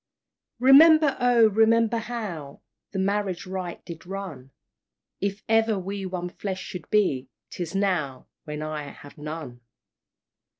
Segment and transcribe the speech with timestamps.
[0.57, 1.45] "Remember, oh!
[1.47, 2.61] remember, how
[2.91, 4.49] The marriage rite did run,
[5.19, 9.61] If ever we one flesh should be 'Tis now when I have none!